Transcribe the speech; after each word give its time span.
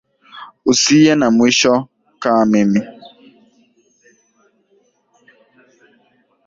Usiye 0.71 1.11
na 1.19 1.27
mwisho 1.35 1.73
kaa 2.21 2.43
nami 2.51 2.81